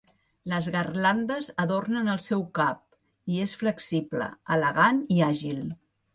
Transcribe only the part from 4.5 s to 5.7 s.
elegant i àgil.